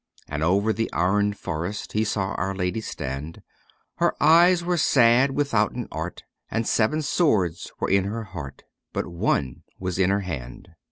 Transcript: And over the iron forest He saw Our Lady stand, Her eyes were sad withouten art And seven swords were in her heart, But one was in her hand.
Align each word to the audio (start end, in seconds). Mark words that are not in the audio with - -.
And 0.27 0.41
over 0.41 0.73
the 0.73 0.91
iron 0.93 1.33
forest 1.33 1.91
He 1.93 2.03
saw 2.03 2.31
Our 2.33 2.55
Lady 2.55 2.81
stand, 2.81 3.43
Her 3.97 4.15
eyes 4.19 4.63
were 4.65 4.75
sad 4.75 5.29
withouten 5.35 5.87
art 5.91 6.23
And 6.49 6.65
seven 6.67 7.03
swords 7.03 7.71
were 7.79 7.87
in 7.87 8.05
her 8.05 8.23
heart, 8.23 8.63
But 8.93 9.05
one 9.05 9.61
was 9.77 9.99
in 9.99 10.09
her 10.09 10.21
hand. 10.21 10.69